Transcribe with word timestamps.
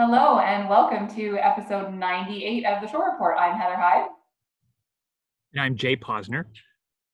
Hello 0.00 0.38
and 0.38 0.68
welcome 0.68 1.12
to 1.16 1.38
episode 1.38 1.92
98 1.92 2.64
of 2.64 2.80
the 2.80 2.86
Shore 2.86 3.10
Report. 3.10 3.34
I'm 3.36 3.58
Heather 3.58 3.74
Hyde. 3.74 4.06
And 5.52 5.60
I'm 5.60 5.74
Jay 5.74 5.96
Posner. 5.96 6.44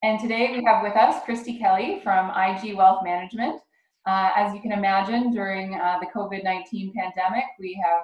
And 0.03 0.21
today 0.21 0.53
we 0.54 0.62
have 0.64 0.83
with 0.83 0.94
us 0.94 1.24
Christy 1.24 1.58
Kelly 1.58 2.03
from 2.04 2.31
IG 2.37 2.76
Wealth 2.76 3.03
Management. 3.03 3.58
Uh, 4.06 4.33
as 4.37 4.53
you 4.53 4.60
can 4.60 4.71
imagine, 4.71 5.33
during 5.33 5.81
uh, 5.81 5.99
the 5.99 6.08
COVID 6.15 6.44
19 6.44 6.92
pandemic, 6.94 7.44
we 7.58 7.83
have 7.83 8.03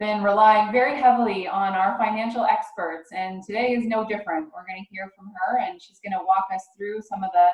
been 0.00 0.24
relying 0.24 0.72
very 0.72 1.00
heavily 1.00 1.46
on 1.46 1.74
our 1.74 1.96
financial 1.96 2.44
experts, 2.44 3.10
and 3.12 3.40
today 3.44 3.70
is 3.70 3.86
no 3.86 4.04
different. 4.04 4.48
We're 4.52 4.66
going 4.66 4.82
to 4.82 4.88
hear 4.90 5.12
from 5.16 5.26
her, 5.26 5.60
and 5.60 5.80
she's 5.80 6.00
going 6.02 6.18
to 6.18 6.26
walk 6.26 6.46
us 6.52 6.64
through 6.76 7.02
some 7.02 7.22
of 7.22 7.30
the 7.32 7.50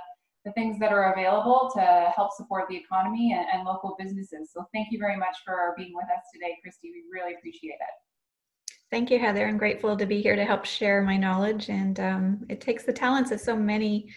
the 0.49 0.53
things 0.53 0.79
that 0.79 0.93
are 0.93 1.13
available 1.13 1.71
to 1.75 2.13
help 2.15 2.33
support 2.33 2.69
the 2.69 2.77
economy 2.77 3.35
and, 3.37 3.47
and, 3.53 3.65
local 3.65 3.97
businesses. 3.99 4.51
So 4.53 4.65
thank 4.73 4.89
you 4.91 4.99
very 4.99 5.17
much 5.17 5.37
for 5.45 5.75
being 5.77 5.93
with 5.95 6.05
us 6.05 6.25
today, 6.33 6.57
Christy. 6.63 6.91
We 6.93 7.05
really 7.13 7.35
appreciate 7.35 7.73
it. 7.73 8.75
Thank 8.91 9.11
you, 9.11 9.19
Heather. 9.19 9.47
I'm 9.47 9.59
grateful 9.59 9.97
to 9.97 10.07
be 10.07 10.23
here 10.23 10.37
to 10.37 10.45
help 10.45 10.65
share 10.65 11.03
my 11.03 11.17
knowledge. 11.17 11.69
And 11.69 12.01
um, 12.01 12.47
it 12.49 12.61
takes 12.61 12.85
the 12.85 12.93
talents 12.93 13.31
of 13.31 13.41
so 13.41 13.55
many 13.55 14.11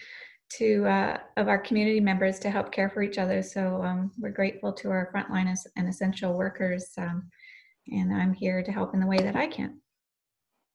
to 0.56 0.86
uh, 0.86 1.18
of 1.36 1.48
our 1.48 1.58
community 1.58 2.00
members 2.00 2.38
to 2.40 2.50
help 2.50 2.72
care 2.72 2.88
for 2.88 3.02
each 3.02 3.18
other. 3.18 3.42
So 3.42 3.82
um, 3.82 4.12
we're 4.18 4.30
grateful 4.30 4.72
to 4.72 4.90
our 4.90 5.10
frontline 5.14 5.54
and 5.76 5.88
essential 5.88 6.34
workers. 6.34 6.90
Um, 6.96 7.28
and 7.88 8.14
I'm 8.14 8.32
here 8.32 8.62
to 8.62 8.72
help 8.72 8.94
in 8.94 9.00
the 9.00 9.06
way 9.06 9.18
that 9.18 9.36
I 9.36 9.46
can. 9.46 9.80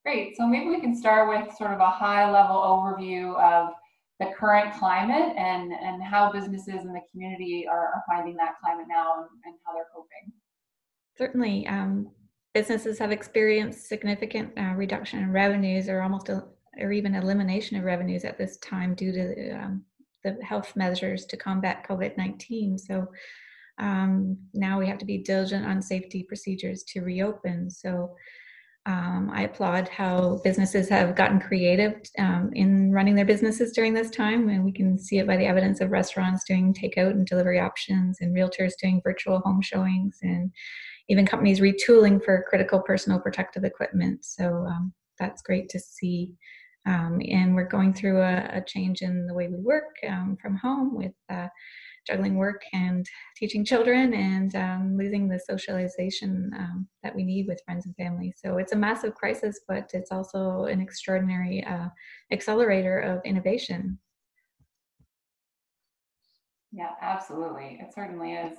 Great. 0.04 0.36
So 0.36 0.46
maybe 0.46 0.68
we 0.68 0.80
can 0.80 0.96
start 0.96 1.28
with 1.28 1.54
sort 1.56 1.72
of 1.72 1.80
a 1.80 1.90
high 1.90 2.30
level 2.30 2.56
overview 2.56 3.36
of 3.42 3.74
the 4.20 4.32
current 4.36 4.74
climate 4.74 5.36
and, 5.36 5.72
and 5.72 6.02
how 6.02 6.32
businesses 6.32 6.82
in 6.82 6.92
the 6.92 7.00
community 7.10 7.66
are, 7.70 7.86
are 7.86 8.02
finding 8.08 8.36
that 8.36 8.54
climate 8.62 8.86
now 8.88 9.18
and, 9.18 9.28
and 9.44 9.54
how 9.64 9.72
they're 9.72 9.86
coping. 9.94 10.32
Certainly. 11.16 11.66
Um, 11.68 12.10
businesses 12.54 12.98
have 12.98 13.12
experienced 13.12 13.88
significant 13.88 14.52
uh, 14.58 14.74
reduction 14.74 15.20
in 15.20 15.32
revenues 15.32 15.88
or 15.88 16.02
almost 16.02 16.28
a, 16.28 16.44
or 16.78 16.92
even 16.92 17.14
elimination 17.14 17.76
of 17.76 17.84
revenues 17.84 18.24
at 18.24 18.38
this 18.38 18.56
time 18.58 18.94
due 18.94 19.12
to 19.12 19.50
um, 19.50 19.84
the 20.24 20.36
health 20.42 20.74
measures 20.74 21.24
to 21.26 21.36
combat 21.36 21.86
COVID-19. 21.88 22.80
So 22.80 23.06
um, 23.78 24.36
now 24.54 24.78
we 24.78 24.88
have 24.88 24.98
to 24.98 25.04
be 25.04 25.18
diligent 25.18 25.64
on 25.64 25.80
safety 25.80 26.24
procedures 26.24 26.82
to 26.84 27.02
reopen. 27.02 27.70
So 27.70 28.16
um, 28.88 29.30
I 29.30 29.42
applaud 29.42 29.86
how 29.88 30.40
businesses 30.42 30.88
have 30.88 31.14
gotten 31.14 31.38
creative 31.38 32.00
um, 32.18 32.50
in 32.54 32.90
running 32.90 33.14
their 33.14 33.26
businesses 33.26 33.72
during 33.72 33.92
this 33.92 34.08
time, 34.08 34.48
and 34.48 34.64
we 34.64 34.72
can 34.72 34.98
see 34.98 35.18
it 35.18 35.26
by 35.26 35.36
the 35.36 35.44
evidence 35.44 35.82
of 35.82 35.90
restaurants 35.90 36.42
doing 36.44 36.72
takeout 36.72 37.10
and 37.10 37.26
delivery 37.26 37.60
options, 37.60 38.16
and 38.22 38.34
realtors 38.34 38.72
doing 38.80 39.02
virtual 39.04 39.40
home 39.40 39.60
showings, 39.60 40.16
and 40.22 40.50
even 41.10 41.26
companies 41.26 41.60
retooling 41.60 42.24
for 42.24 42.46
critical 42.48 42.80
personal 42.80 43.20
protective 43.20 43.62
equipment. 43.62 44.24
So 44.24 44.64
um, 44.66 44.94
that's 45.18 45.42
great 45.42 45.68
to 45.68 45.78
see. 45.78 46.32
Um, 46.86 47.20
and 47.30 47.54
we're 47.54 47.68
going 47.68 47.92
through 47.92 48.22
a, 48.22 48.48
a, 48.50 48.62
change 48.62 49.02
in 49.02 49.26
the 49.26 49.34
way 49.34 49.48
we 49.48 49.58
work 49.58 49.96
um, 50.08 50.38
from 50.40 50.56
home 50.56 50.96
with 50.96 51.12
uh, 51.28 51.48
juggling 52.08 52.36
work 52.36 52.62
and 52.72 53.06
teaching 53.36 53.64
children 53.64 54.14
and 54.14 54.54
um, 54.56 54.96
losing 54.96 55.28
the 55.28 55.38
socialization 55.38 56.50
um, 56.58 56.88
that 57.02 57.14
we 57.14 57.22
need 57.22 57.46
with 57.46 57.62
friends 57.64 57.86
and 57.86 57.94
family. 57.96 58.32
So 58.36 58.58
it's 58.58 58.72
a 58.72 58.76
massive 58.76 59.14
crisis, 59.14 59.60
but 59.68 59.90
it's 59.92 60.10
also 60.10 60.64
an 60.64 60.80
extraordinary 60.80 61.64
uh, 61.64 61.88
accelerator 62.32 62.98
of 62.98 63.20
innovation. 63.24 63.98
Yeah, 66.72 66.90
absolutely. 67.00 67.78
It 67.80 67.94
certainly 67.94 68.32
is. 68.32 68.58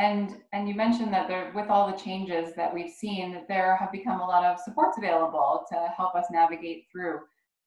And 0.00 0.38
and 0.52 0.68
you 0.68 0.74
mentioned 0.74 1.12
that 1.12 1.28
there, 1.28 1.52
with 1.54 1.68
all 1.68 1.88
the 1.88 1.96
changes 1.96 2.52
that 2.56 2.74
we've 2.74 2.90
seen, 2.90 3.32
that 3.32 3.46
there 3.46 3.76
have 3.76 3.92
become 3.92 4.20
a 4.20 4.26
lot 4.26 4.44
of 4.44 4.58
supports 4.58 4.98
available 4.98 5.64
to 5.70 5.88
help 5.96 6.16
us 6.16 6.26
navigate 6.32 6.86
through. 6.90 7.20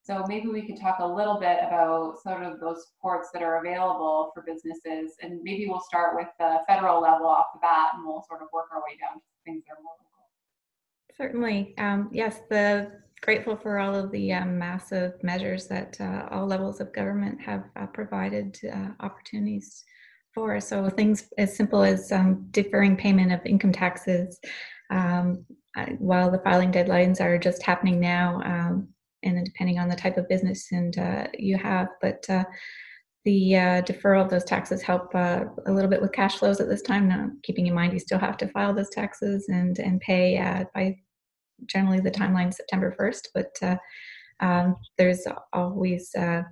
So 0.08 0.24
maybe 0.26 0.48
we 0.48 0.66
could 0.66 0.80
talk 0.80 1.00
a 1.00 1.06
little 1.06 1.38
bit 1.38 1.58
about 1.68 2.22
sort 2.24 2.42
of 2.42 2.62
those 2.62 2.86
supports 2.88 3.28
that 3.34 3.44
are 3.44 3.60
available 3.60 4.32
for 4.34 4.42
businesses, 4.42 5.16
and 5.22 5.42
maybe 5.44 5.68
we'll 5.68 5.82
start 5.82 6.16
with 6.16 6.30
the 6.40 6.60
federal 6.66 7.02
level 7.02 7.28
off 7.28 7.48
the 7.54 7.60
bat, 7.60 7.90
and 7.94 8.06
we'll 8.06 8.24
sort 8.26 8.42
of 8.42 8.48
work 8.54 8.68
our 8.72 8.80
way 8.80 8.98
down 9.02 9.18
to 9.18 9.26
things 9.44 9.64
that 9.68 9.74
are 9.74 9.84
more 9.84 9.96
local. 10.00 10.30
Certainly, 11.18 11.74
um, 11.78 12.10
yes. 12.14 12.40
The 12.50 13.02
grateful 13.22 13.58
for 13.58 13.80
all 13.80 13.96
of 13.96 14.10
the 14.12 14.32
um, 14.32 14.58
massive 14.58 15.22
measures 15.24 15.68
that 15.68 15.98
uh, 16.00 16.30
all 16.32 16.48
levels 16.48 16.80
of 16.80 16.94
government 16.94 17.42
have 17.42 17.66
uh, 17.76 17.88
provided 17.88 18.58
uh, 18.74 18.92
opportunities 19.02 19.84
for. 20.34 20.62
So 20.62 20.90
things 20.90 21.28
as 21.38 21.58
simple 21.58 21.84
as 21.84 22.14
um, 22.14 22.48
deferring 22.52 22.96
payment 22.96 23.34
of 23.34 23.46
income 23.46 23.74
taxes. 23.74 24.40
Um, 24.90 25.46
while 26.00 26.32
the 26.32 26.40
filing 26.40 26.72
deadlines 26.72 27.20
are 27.20 27.38
just 27.38 27.62
happening 27.62 28.00
now, 28.00 28.42
um, 28.46 28.88
and 29.28 29.38
then 29.38 29.44
depending 29.44 29.80
on 29.80 29.90
the 29.90 29.96
type 29.96 30.18
of 30.18 30.28
business 30.28 30.72
and 30.72 30.98
uh, 30.98 31.28
you 31.38 31.58
have, 31.58 31.88
but 32.02 32.26
uh, 32.30 32.44
the 33.26 33.56
uh, 33.56 33.82
deferral 33.82 34.24
of 34.24 34.30
those 34.30 34.46
taxes 34.46 34.82
help 34.82 35.14
uh, 35.14 35.46
a 35.66 35.72
little 35.72 35.90
bit 35.90 36.02
with 36.02 36.14
cash 36.14 36.38
flows 36.38 36.60
at 36.60 36.70
this 36.70 36.82
time. 36.82 37.08
Now, 37.08 37.30
keeping 37.44 37.68
in 37.68 37.74
mind 37.74 37.94
you 37.94 38.00
still 38.00 38.20
have 38.20 38.38
to 38.38 38.48
file 38.48 38.74
those 38.74 38.90
taxes 38.90 39.48
and 39.50 39.78
and 39.80 40.00
pay 40.00 40.38
uh, 40.38 40.66
by 40.74 40.96
generally 41.66 42.00
the 42.00 42.12
timeline 42.12 42.54
September 42.54 42.96
1st, 43.00 43.22
but 43.34 43.80
um, 44.40 44.76
there's 44.98 45.26
always 45.54 46.14
a 46.16 46.46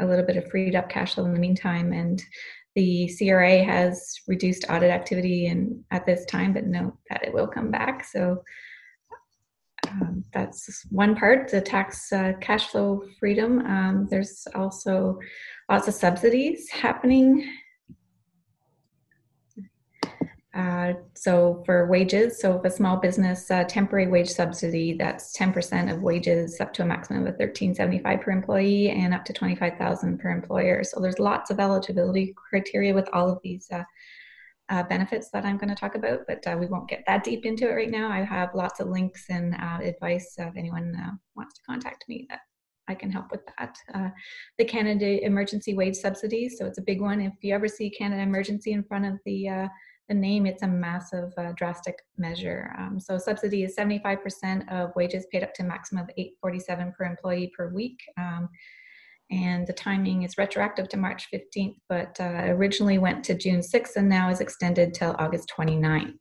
little 0.00 0.24
bit 0.24 0.36
of 0.36 0.50
freed 0.50 0.74
up 0.74 0.88
cash 0.88 1.14
flow 1.14 1.24
in 1.26 1.34
the 1.34 1.38
meantime, 1.38 1.92
and 1.92 2.22
the 2.74 3.10
CRA 3.16 3.62
has 3.62 4.20
reduced 4.26 4.64
audit 4.68 4.90
activity 4.90 5.46
and 5.46 5.84
at 5.90 6.06
this 6.06 6.24
time, 6.26 6.52
but 6.52 6.66
note 6.66 6.96
that 7.08 7.24
it 7.24 7.32
will 7.32 7.46
come 7.46 7.70
back. 7.70 8.04
So 8.04 8.42
um, 10.00 10.24
that's 10.32 10.86
one 10.90 11.14
part, 11.14 11.48
the 11.48 11.60
tax 11.60 12.12
uh, 12.12 12.32
cash 12.40 12.68
flow 12.68 13.02
freedom. 13.18 13.60
Um, 13.60 14.08
there's 14.10 14.46
also 14.54 15.18
lots 15.70 15.88
of 15.88 15.94
subsidies 15.94 16.68
happening. 16.70 17.48
Uh, 20.54 20.92
so 21.14 21.64
for 21.66 21.88
wages, 21.88 22.40
so 22.40 22.56
if 22.56 22.64
a 22.64 22.70
small 22.70 22.96
business 22.96 23.50
uh, 23.50 23.64
temporary 23.64 24.06
wage 24.06 24.28
subsidy, 24.28 24.94
that's 24.94 25.36
10% 25.36 25.92
of 25.92 26.00
wages 26.00 26.60
up 26.60 26.72
to 26.72 26.82
a 26.82 26.86
maximum 26.86 27.22
of 27.22 27.34
1375 27.34 28.20
per 28.20 28.30
employee 28.30 28.90
and 28.90 29.12
up 29.12 29.24
to 29.24 29.32
25,000 29.32 30.18
per 30.18 30.30
employer. 30.30 30.84
So 30.84 31.00
there's 31.00 31.18
lots 31.18 31.50
of 31.50 31.58
eligibility 31.58 32.34
criteria 32.36 32.94
with 32.94 33.08
all 33.12 33.28
of 33.28 33.40
these 33.42 33.68
uh, 34.70 34.82
benefits 34.84 35.30
that 35.30 35.44
I'm 35.44 35.58
going 35.58 35.68
to 35.68 35.74
talk 35.74 35.94
about, 35.94 36.20
but 36.26 36.46
uh, 36.46 36.56
we 36.58 36.66
won't 36.66 36.88
get 36.88 37.04
that 37.06 37.24
deep 37.24 37.44
into 37.44 37.68
it 37.68 37.74
right 37.74 37.90
now. 37.90 38.10
I 38.10 38.22
have 38.22 38.54
lots 38.54 38.80
of 38.80 38.88
links 38.88 39.26
and 39.28 39.54
uh, 39.54 39.78
advice 39.82 40.34
if 40.38 40.56
anyone 40.56 40.94
uh, 40.98 41.12
wants 41.36 41.54
to 41.54 41.60
contact 41.66 42.04
me 42.08 42.26
that 42.30 42.40
I 42.88 42.94
can 42.94 43.10
help 43.10 43.30
with 43.30 43.40
that. 43.58 43.76
Uh, 43.94 44.08
the 44.58 44.64
Canada 44.64 45.24
Emergency 45.24 45.74
Wage 45.74 45.96
Subsidy, 45.96 46.48
so 46.48 46.66
it's 46.66 46.78
a 46.78 46.82
big 46.82 47.00
one. 47.00 47.20
If 47.20 47.34
you 47.42 47.54
ever 47.54 47.68
see 47.68 47.90
Canada 47.90 48.22
Emergency 48.22 48.72
in 48.72 48.84
front 48.84 49.06
of 49.06 49.18
the 49.24 49.48
uh, 49.48 49.68
the 50.08 50.14
name, 50.14 50.44
it's 50.44 50.62
a 50.62 50.68
massive, 50.68 51.32
drastic 51.56 51.96
measure. 52.18 52.74
Um, 52.78 53.00
so 53.00 53.16
subsidy 53.16 53.64
is 53.64 53.74
75% 53.74 54.70
of 54.70 54.94
wages 54.94 55.26
paid 55.32 55.42
up 55.42 55.54
to 55.54 55.62
maximum 55.62 56.04
of 56.04 56.10
847 56.18 56.92
per 56.92 57.04
employee 57.04 57.50
per 57.56 57.72
week. 57.72 57.98
Um, 58.18 58.50
and 59.30 59.66
the 59.66 59.72
timing 59.72 60.22
is 60.22 60.38
retroactive 60.38 60.88
to 60.90 60.96
March 60.96 61.28
15th, 61.32 61.76
but 61.88 62.16
uh, 62.20 62.44
originally 62.48 62.98
went 62.98 63.24
to 63.24 63.34
June 63.34 63.60
6th 63.60 63.96
and 63.96 64.08
now 64.08 64.30
is 64.30 64.40
extended 64.40 64.94
till 64.94 65.16
August 65.18 65.52
29th. 65.56 66.14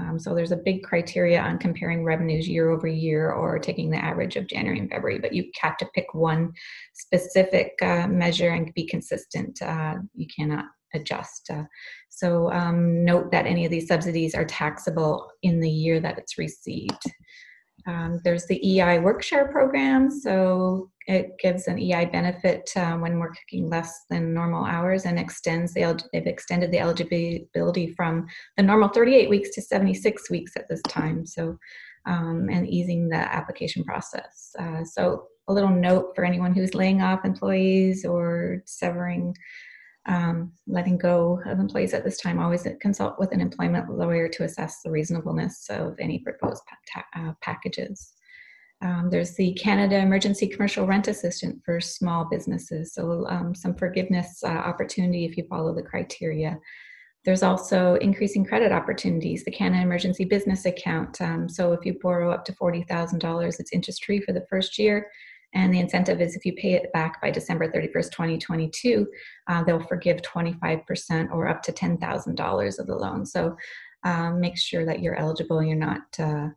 Um, 0.00 0.18
so 0.18 0.34
there's 0.34 0.52
a 0.52 0.56
big 0.56 0.82
criteria 0.82 1.40
on 1.40 1.58
comparing 1.58 2.04
revenues 2.04 2.48
year 2.48 2.70
over 2.70 2.88
year 2.88 3.30
or 3.30 3.58
taking 3.58 3.90
the 3.90 4.04
average 4.04 4.36
of 4.36 4.48
January 4.48 4.80
and 4.80 4.90
February, 4.90 5.20
but 5.20 5.32
you 5.32 5.50
have 5.60 5.76
to 5.76 5.88
pick 5.94 6.12
one 6.14 6.52
specific 6.94 7.74
uh, 7.80 8.08
measure 8.08 8.50
and 8.50 8.74
be 8.74 8.86
consistent. 8.86 9.60
Uh, 9.62 9.96
you 10.14 10.26
cannot 10.34 10.64
adjust. 10.94 11.48
Uh, 11.50 11.64
so 12.08 12.50
um, 12.52 13.04
note 13.04 13.30
that 13.30 13.46
any 13.46 13.64
of 13.64 13.70
these 13.70 13.86
subsidies 13.86 14.34
are 14.34 14.44
taxable 14.44 15.30
in 15.42 15.60
the 15.60 15.70
year 15.70 16.00
that 16.00 16.18
it's 16.18 16.38
received. 16.38 17.02
Um, 17.86 18.20
there's 18.24 18.46
the 18.46 18.80
EI 18.80 18.98
Workshare 18.98 19.50
program, 19.50 20.10
so 20.10 20.90
it 21.06 21.38
gives 21.38 21.66
an 21.66 21.78
EI 21.78 22.06
benefit 22.06 22.70
um, 22.76 23.00
when 23.00 23.18
working 23.18 23.68
less 23.68 24.04
than 24.08 24.32
normal 24.32 24.64
hours 24.64 25.04
and 25.04 25.18
extends 25.18 25.74
the 25.74 26.02
they've 26.12 26.26
extended 26.26 26.70
the 26.70 26.78
eligibility 26.78 27.92
from 27.94 28.26
the 28.56 28.62
normal 28.62 28.88
38 28.88 29.28
weeks 29.28 29.50
to 29.50 29.62
76 29.62 30.30
weeks 30.30 30.52
at 30.56 30.68
this 30.68 30.82
time. 30.88 31.26
So 31.26 31.58
um, 32.06 32.48
and 32.50 32.68
easing 32.68 33.08
the 33.08 33.16
application 33.16 33.84
process. 33.84 34.54
Uh, 34.58 34.84
so 34.84 35.26
a 35.48 35.52
little 35.52 35.70
note 35.70 36.12
for 36.14 36.24
anyone 36.24 36.54
who's 36.54 36.74
laying 36.74 37.02
off 37.02 37.24
employees 37.24 38.04
or 38.04 38.62
severing 38.66 39.34
um, 40.06 40.52
letting 40.66 40.98
go 40.98 41.40
of 41.46 41.58
employees 41.58 41.94
at 41.94 42.04
this 42.04 42.20
time, 42.20 42.38
always 42.38 42.66
consult 42.80 43.18
with 43.18 43.32
an 43.32 43.40
employment 43.40 43.88
lawyer 43.88 44.28
to 44.28 44.44
assess 44.44 44.82
the 44.82 44.90
reasonableness 44.90 45.66
of 45.70 45.96
any 45.98 46.18
proposed 46.18 46.62
pa- 46.92 47.06
uh, 47.16 47.32
packages. 47.40 48.12
Um, 48.84 49.08
there's 49.10 49.34
the 49.34 49.54
Canada 49.54 49.96
Emergency 49.96 50.46
Commercial 50.46 50.86
Rent 50.86 51.08
Assistant 51.08 51.62
for 51.64 51.80
small 51.80 52.26
businesses, 52.26 52.92
so 52.92 53.26
um, 53.28 53.54
some 53.54 53.74
forgiveness 53.74 54.44
uh, 54.44 54.48
opportunity 54.48 55.24
if 55.24 55.38
you 55.38 55.46
follow 55.48 55.74
the 55.74 55.82
criteria. 55.82 56.58
there's 57.24 57.42
also 57.42 57.94
increasing 58.02 58.44
credit 58.44 58.70
opportunities, 58.70 59.44
the 59.44 59.50
Canada 59.50 59.82
Emergency 59.82 60.26
Business 60.26 60.66
Account. 60.66 61.18
Um, 61.22 61.48
so 61.48 61.72
if 61.72 61.86
you 61.86 61.98
borrow 62.02 62.30
up 62.30 62.44
to 62.44 62.52
$40,000, 62.52 63.58
it's 63.58 63.72
interest 63.72 64.04
free 64.04 64.20
for 64.20 64.32
the 64.32 64.44
first 64.50 64.78
year. 64.78 65.06
And 65.54 65.72
the 65.72 65.78
incentive 65.78 66.20
is 66.20 66.36
if 66.36 66.44
you 66.44 66.52
pay 66.52 66.74
it 66.74 66.92
back 66.92 67.22
by 67.22 67.30
December 67.30 67.70
31st, 67.72 68.10
2022, 68.10 69.06
uh, 69.48 69.64
they'll 69.64 69.80
forgive 69.80 70.20
25% 70.20 71.30
or 71.30 71.48
up 71.48 71.62
to 71.62 71.72
$10,000 71.72 72.78
of 72.78 72.86
the 72.86 72.94
loan. 72.94 73.24
So 73.24 73.56
um, 74.02 74.40
make 74.40 74.58
sure 74.58 74.84
that 74.84 75.00
you're 75.00 75.16
eligible. 75.16 75.62
You're 75.62 75.76
not 75.76 76.02
uh, 76.18 76.48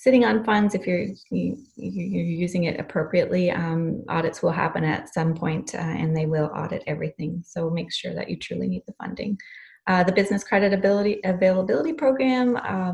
sitting 0.00 0.24
on 0.24 0.44
funds 0.44 0.74
if 0.74 0.86
you're 0.86 1.06
you, 1.30 1.54
are 1.54 1.82
you 1.82 2.20
are 2.20 2.40
using 2.44 2.64
it 2.64 2.78
appropriately. 2.78 3.50
Um, 3.50 4.04
audits 4.08 4.42
will 4.42 4.52
happen 4.52 4.84
at 4.84 5.12
some 5.12 5.34
point, 5.34 5.74
uh, 5.74 5.78
and 5.78 6.16
they 6.16 6.26
will 6.26 6.50
audit 6.54 6.84
everything. 6.86 7.42
So 7.44 7.68
make 7.68 7.92
sure 7.92 8.14
that 8.14 8.30
you 8.30 8.36
truly 8.36 8.68
need 8.68 8.84
the 8.86 8.94
funding. 8.94 9.38
Uh, 9.86 10.04
the 10.04 10.12
business 10.12 10.44
credit 10.44 10.72
ability 10.72 11.20
availability 11.24 11.92
program. 11.92 12.56
Uh, 12.56 12.92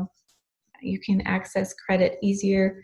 you 0.81 0.99
can 0.99 1.21
access 1.21 1.73
credit 1.73 2.17
easier 2.21 2.83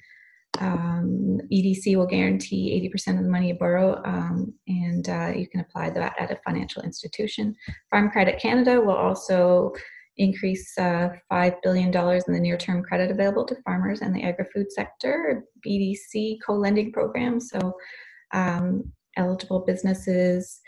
um, 0.59 1.39
EDC 1.51 1.95
will 1.95 2.05
guarantee 2.05 2.91
80% 2.93 3.17
of 3.17 3.23
the 3.23 3.29
money 3.29 3.49
you 3.49 3.53
borrow, 3.53 4.01
um, 4.03 4.53
and 4.67 5.07
uh, 5.07 5.31
you 5.35 5.47
can 5.47 5.61
apply 5.61 5.89
that 5.91 6.13
at 6.19 6.31
a 6.31 6.39
financial 6.45 6.81
institution. 6.83 7.55
Farm 7.89 8.11
Credit 8.11 8.39
Canada 8.39 8.81
will 8.81 8.95
also 8.95 9.73
increase 10.21 10.77
uh, 10.77 11.09
$5 11.31 11.55
billion 11.63 11.87
in 11.87 12.33
the 12.33 12.39
near 12.39 12.57
term 12.57 12.83
credit 12.83 13.11
available 13.11 13.45
to 13.45 13.61
farmers 13.63 14.01
and 14.01 14.15
the 14.15 14.23
agri 14.23 14.45
food 14.53 14.71
sector, 14.71 15.43
BDC 15.65 16.37
co 16.45 16.53
lending 16.53 16.91
program. 16.91 17.39
So, 17.39 17.73
um, 18.33 18.91
eligible 19.17 19.65
businesses 19.65 20.61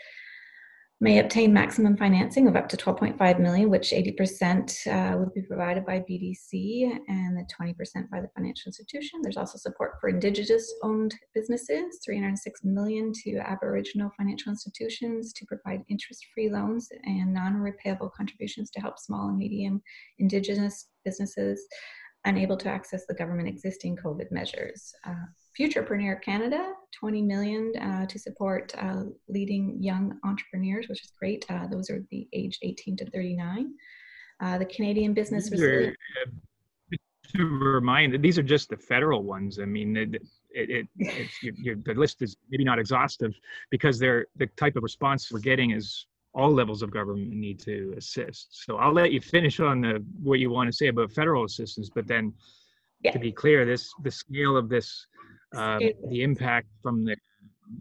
may 1.00 1.18
obtain 1.18 1.52
maximum 1.52 1.96
financing 1.96 2.46
of 2.46 2.56
up 2.56 2.68
to 2.68 2.76
12.5 2.76 3.40
million, 3.40 3.68
which 3.68 3.90
80% 3.90 4.86
uh, 4.86 5.18
would 5.18 5.34
be 5.34 5.42
provided 5.42 5.84
by 5.84 5.98
BDC 5.98 6.98
and 7.08 7.36
the 7.36 7.44
20% 7.60 7.74
by 8.10 8.20
the 8.20 8.30
financial 8.34 8.68
institution. 8.68 9.20
There's 9.20 9.36
also 9.36 9.58
support 9.58 9.94
for 10.00 10.08
Indigenous 10.08 10.72
owned 10.82 11.14
businesses, 11.34 11.98
306 12.04 12.60
million 12.64 13.12
to 13.24 13.38
Aboriginal 13.38 14.10
financial 14.16 14.50
institutions 14.50 15.32
to 15.32 15.44
provide 15.46 15.82
interest-free 15.88 16.50
loans 16.50 16.88
and 17.02 17.34
non-repayable 17.34 18.12
contributions 18.12 18.70
to 18.70 18.80
help 18.80 18.98
small 18.98 19.28
and 19.28 19.36
medium 19.36 19.82
Indigenous 20.18 20.88
businesses 21.04 21.66
unable 22.24 22.56
to 22.56 22.68
access 22.68 23.04
the 23.06 23.14
government 23.14 23.48
existing 23.48 23.96
COVID 23.96 24.30
measures. 24.30 24.94
Uh, 25.06 25.26
Futurepreneur 25.58 26.20
Canada, 26.22 26.72
20 26.98 27.22
million 27.22 27.72
uh, 27.80 28.06
to 28.06 28.18
support 28.18 28.74
uh, 28.78 29.04
leading 29.28 29.82
young 29.82 30.18
entrepreneurs, 30.24 30.88
which 30.88 31.02
is 31.02 31.12
great. 31.18 31.44
Uh, 31.48 31.66
those 31.66 31.90
are 31.90 32.04
the 32.10 32.26
age 32.32 32.58
18 32.62 32.96
to 32.98 33.10
39. 33.10 33.72
Uh, 34.40 34.58
the 34.58 34.64
Canadian 34.64 35.14
Business 35.14 35.50
Resilience. 35.50 35.96
Uh, 36.22 36.30
to 37.36 37.46
remind, 37.46 38.20
these 38.22 38.38
are 38.38 38.42
just 38.42 38.68
the 38.68 38.76
federal 38.76 39.22
ones. 39.22 39.58
I 39.58 39.64
mean, 39.64 39.96
it, 39.96 40.14
it, 40.50 40.88
it 40.98 41.28
you're, 41.42 41.54
you're, 41.56 41.76
the 41.76 41.94
list 41.94 42.22
is 42.22 42.36
maybe 42.50 42.64
not 42.64 42.78
exhaustive 42.78 43.34
because 43.70 43.98
they're 43.98 44.26
the 44.36 44.46
type 44.56 44.76
of 44.76 44.82
response 44.82 45.30
we're 45.32 45.40
getting 45.40 45.70
is 45.70 46.06
all 46.34 46.52
levels 46.52 46.82
of 46.82 46.90
government 46.90 47.30
need 47.30 47.60
to 47.60 47.94
assist. 47.96 48.64
So 48.64 48.76
I'll 48.76 48.92
let 48.92 49.12
you 49.12 49.20
finish 49.20 49.60
on 49.60 49.80
the 49.80 50.04
what 50.22 50.40
you 50.40 50.50
want 50.50 50.68
to 50.68 50.72
say 50.72 50.88
about 50.88 51.12
federal 51.12 51.44
assistance, 51.44 51.90
but 51.92 52.06
then 52.06 52.32
yeah. 53.02 53.12
to 53.12 53.18
be 53.18 53.32
clear, 53.32 53.64
this 53.64 53.92
the 54.02 54.10
scale 54.10 54.56
of 54.56 54.68
this 54.68 55.06
um, 55.56 55.80
the 56.08 56.22
impact 56.22 56.68
from 56.82 57.04
the 57.04 57.16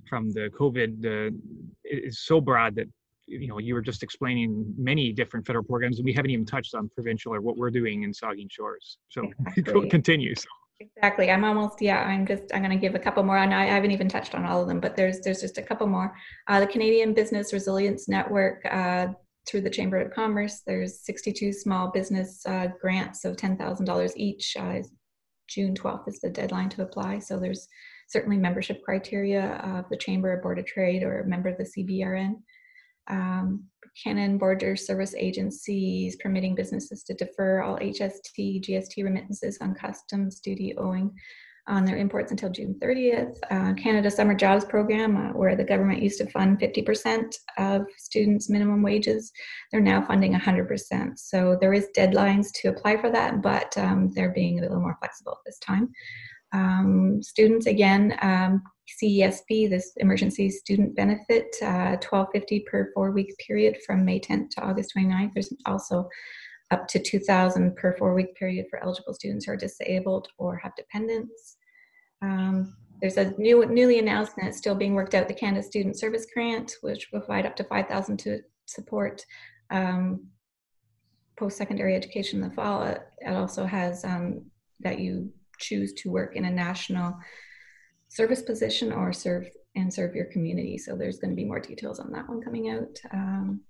from 0.10 0.32
the 0.32 0.50
COVID 0.58 1.06
uh, 1.06 1.36
is 1.84 2.20
so 2.20 2.40
broad 2.40 2.76
that 2.76 2.88
you 3.26 3.48
know 3.48 3.60
you 3.60 3.74
were 3.74 3.82
just 3.82 4.04
explaining 4.04 4.74
many 4.78 5.12
different 5.12 5.46
federal 5.46 5.64
programs, 5.64 5.98
and 5.98 6.06
we 6.06 6.14
haven't 6.14 6.32
even 6.32 6.46
touched 6.46 6.76
on 6.76 6.90
provincial 6.90 7.34
or 7.34 7.42
what 7.42 7.58
we're 7.58 7.72
doing 7.72 8.04
in 8.04 8.12
Saugeen 8.12 8.52
Shores. 8.52 8.98
So 9.10 9.30
exactly. 9.58 9.90
continue. 9.90 10.36
So. 10.36 10.48
Exactly. 10.80 11.32
I'm 11.32 11.46
almost 11.46 11.82
yeah. 11.82 12.04
I'm 12.04 12.26
just 12.26 12.44
I'm 12.54 12.62
going 12.62 12.72
to 12.72 12.78
give 12.78 12.96
a 12.96 13.00
couple 13.00 13.24
more, 13.24 13.38
and 13.38 13.54
I 13.54 13.66
haven't 13.66 13.92
even 13.92 14.10
touched 14.10 14.36
on 14.36 14.46
all 14.46 14.62
of 14.62 14.68
them, 14.68 14.80
but 14.80 14.96
there's 14.96 15.22
there's 15.22 15.42
just 15.42 15.58
a 15.58 15.62
couple 15.62 15.88
more. 15.88 16.14
Uh, 16.48 16.60
the 16.60 16.68
Canadian 16.68 17.14
Business 17.14 17.54
Resilience 17.54 18.08
Network. 18.08 18.66
Uh, 18.66 19.08
through 19.46 19.62
the 19.62 19.70
Chamber 19.70 19.98
of 19.98 20.14
Commerce, 20.14 20.62
there's 20.66 21.02
62 21.02 21.52
small 21.52 21.92
business 21.92 22.46
uh, 22.46 22.68
grants 22.80 23.26
of 23.26 23.36
$10,000 23.36 24.12
each. 24.16 24.56
Uh, 24.58 24.80
June 25.54 25.76
12th 25.76 26.08
is 26.08 26.20
the 26.20 26.30
deadline 26.30 26.70
to 26.70 26.84
apply. 26.84 27.20
So 27.20 27.40
there's 27.40 27.68
certainly 28.08 28.38
membership 28.38 28.84
criteria 28.84 29.56
of 29.64 29.86
the 29.90 29.98
Chamber 29.98 30.34
of 30.34 30.42
Board 30.42 30.60
of 30.60 30.66
Trade 30.66 31.04
or 31.04 31.22
a 31.22 31.28
member 31.28 31.50
of 31.50 31.58
the 31.58 31.70
CBRN. 31.78 32.36
Um, 33.08 33.66
Canada 34.02 34.38
Border 34.38 34.76
Service 34.76 35.14
Agencies 35.16 36.16
permitting 36.16 36.56
businesses 36.56 37.04
to 37.04 37.14
defer 37.14 37.62
all 37.62 37.78
HST, 37.78 38.64
GST 38.64 39.04
remittances 39.04 39.58
on 39.62 39.76
customs 39.76 40.40
duty 40.40 40.74
owing 40.78 41.12
on 41.68 41.86
their 41.86 41.98
imports 41.98 42.32
until 42.32 42.50
June 42.50 42.76
30th. 42.82 43.36
Uh, 43.50 43.74
Canada 43.74 44.12
Summer 44.12 44.36
Jobs 44.36 44.66
Program, 44.66 45.16
uh, 45.16 45.30
where 45.38 45.56
the 45.56 45.64
government 45.64 46.02
used 46.02 46.18
to 46.20 46.30
fund 46.30 46.60
50% 46.60 47.34
of 47.58 47.84
students' 47.98 48.50
minimum 48.50 48.82
wages, 48.82 49.32
they're 49.72 49.82
now 49.82 50.02
funding 50.06 50.34
100%. 50.34 51.18
So 51.18 51.58
there 51.60 51.74
is 51.74 51.88
deadlines 51.98 52.48
to 52.56 52.70
apply 52.70 52.98
for 52.98 53.10
that, 53.12 53.42
but 53.42 53.78
um, 53.78 54.12
they're 54.14 54.34
being 54.34 54.60
a 54.60 54.62
little 54.62 54.82
more 54.82 54.98
flexible 55.00 55.34
at 55.34 55.46
this 55.46 55.60
time. 55.60 55.90
Um, 56.54 57.24
students, 57.24 57.66
again, 57.66 58.18
um, 58.22 58.62
CESB, 59.02 59.70
this 59.70 59.94
emergency 59.98 60.50
student 60.50 60.96
benefit, 60.96 61.56
uh, 61.62 61.98
1250 62.02 62.66
per 62.70 62.92
four-week 62.94 63.34
period 63.46 63.78
from 63.86 64.06
May 64.06 64.20
10th 64.20 64.50
to 64.52 64.62
August 64.62 64.94
29th. 64.96 65.32
There's 65.34 65.54
also 65.66 66.08
up 66.74 66.88
to 66.90 67.00
2000 67.00 67.76
per 67.76 67.96
four 67.98 68.14
week 68.14 68.36
period 68.36 68.66
for 68.70 68.84
eligible 68.84 69.14
students 69.14 69.46
who 69.46 69.52
are 69.52 69.58
disabled 69.58 70.28
or 70.38 70.58
have 70.58 70.76
dependents. 70.76 71.58
Um, 72.22 72.76
there's 73.02 73.18
a 73.18 73.32
new, 73.38 73.66
newly 73.66 74.00
announced 74.00 74.34
and 74.38 74.48
it's 74.48 74.58
still 74.58 74.76
being 74.76 74.94
worked 74.94 75.14
out, 75.14 75.28
the 75.28 75.34
Canada 75.34 75.64
Student 75.64 76.00
Service 76.00 76.26
Grant, 76.34 76.74
which 76.82 77.10
will 77.12 77.20
provide 77.20 77.46
up 77.46 77.56
to 77.58 77.64
5000 77.66 78.18
to 78.18 78.40
support 78.66 79.26
um, 79.72 80.28
post-secondary 81.38 81.96
education 81.96 82.42
in 82.42 82.50
the 82.50 82.56
fall. 82.56 82.84
It 82.84 83.02
also 83.28 83.66
has 83.66 84.04
um, 84.06 84.46
that 84.80 85.00
you 85.00 85.32
choose 85.60 85.94
to 85.94 86.12
work 86.12 86.36
in 86.36 86.46
a 86.46 86.52
national 86.52 87.16
service 88.10 88.42
position 88.42 88.92
or 88.92 89.12
serve 89.12 89.48
and 89.76 89.94
serve 89.94 90.16
your 90.16 90.26
community. 90.26 90.78
So 90.78 90.96
there's 90.96 91.20
going 91.20 91.32
to 91.32 91.36
be 91.36 91.46
more 91.46 91.60
details 91.60 92.00
on 92.00 92.12
that 92.12 92.30
one 92.30 92.42
coming 92.42 92.70
out. 92.70 93.00
Um, 93.12 93.62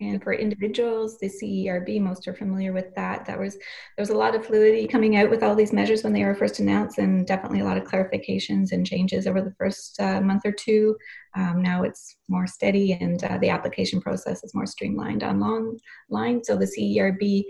and 0.00 0.22
for 0.22 0.34
individuals, 0.34 1.18
the 1.18 1.28
CERB, 1.28 2.00
most 2.00 2.28
are 2.28 2.34
familiar 2.34 2.72
with 2.72 2.94
that. 2.96 3.24
That 3.24 3.38
was 3.38 3.54
there 3.54 4.02
was 4.02 4.10
a 4.10 4.16
lot 4.16 4.34
of 4.34 4.44
fluidity 4.44 4.86
coming 4.86 5.16
out 5.16 5.30
with 5.30 5.42
all 5.42 5.54
these 5.54 5.72
measures 5.72 6.04
when 6.04 6.12
they 6.12 6.24
were 6.24 6.34
first 6.34 6.58
announced, 6.58 6.98
and 6.98 7.26
definitely 7.26 7.60
a 7.60 7.64
lot 7.64 7.78
of 7.78 7.84
clarifications 7.84 8.72
and 8.72 8.86
changes 8.86 9.26
over 9.26 9.40
the 9.40 9.54
first 9.58 9.98
uh, 10.00 10.20
month 10.20 10.42
or 10.44 10.52
two. 10.52 10.96
Um, 11.34 11.62
now 11.62 11.82
it's 11.82 12.16
more 12.28 12.46
steady, 12.46 12.92
and 12.92 13.22
uh, 13.24 13.38
the 13.38 13.48
application 13.48 14.00
process 14.00 14.44
is 14.44 14.54
more 14.54 14.66
streamlined 14.66 15.22
online. 15.22 16.44
So 16.44 16.56
the 16.56 16.66
CERB 16.66 17.44